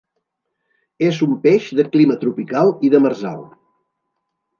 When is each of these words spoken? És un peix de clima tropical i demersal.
És 1.09 1.19
un 1.25 1.35
peix 1.43 1.67
de 1.79 1.85
clima 1.95 2.17
tropical 2.23 2.73
i 2.89 2.91
demersal. 2.95 3.45